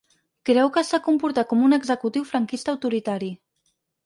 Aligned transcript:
Creu 0.49 0.71
que 0.77 0.83
s’ha 0.87 0.99
comportat 1.07 1.49
com 1.51 1.61
un 1.67 1.77
executiu 1.77 2.27
‘franquista 2.31 2.75
autoritari’. 2.75 3.31